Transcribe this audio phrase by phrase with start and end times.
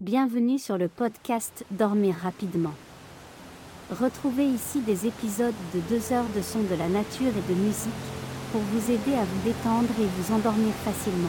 [0.00, 2.72] Bienvenue sur le podcast Dormir rapidement.
[3.90, 7.92] Retrouvez ici des épisodes de 2 heures de sons de la nature et de musique
[8.50, 11.28] pour vous aider à vous détendre et vous endormir facilement.